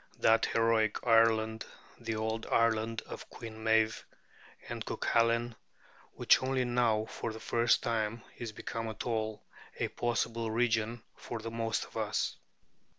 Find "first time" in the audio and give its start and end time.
7.39-8.23